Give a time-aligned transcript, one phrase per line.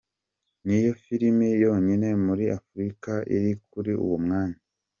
[0.65, 4.59] Niyo film yonyine muri Afurika iri kuri uwo mwanya.